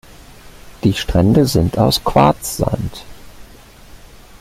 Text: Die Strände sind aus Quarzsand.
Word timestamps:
Die 0.83 0.93
Strände 0.93 1.45
sind 1.45 1.77
aus 1.77 2.03
Quarzsand. 2.03 3.05